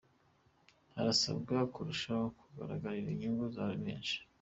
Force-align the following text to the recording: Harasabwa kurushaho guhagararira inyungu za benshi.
Harasabwa 0.93 1.55
kurushaho 1.73 2.25
guhagararira 2.55 3.09
inyungu 3.13 3.43
za 3.55 3.65
benshi. 3.83 4.15